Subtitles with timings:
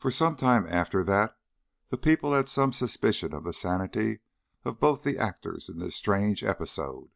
[0.00, 1.38] For some time after that
[2.02, 4.18] people had some suspicion of the sanity
[4.64, 7.12] of both the actors in this strange episode.